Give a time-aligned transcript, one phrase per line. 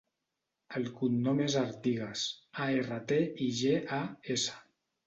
[0.79, 2.25] El cognom és Artigas:
[2.65, 4.03] a, erra, te, i, ge, a,
[4.39, 4.63] essa.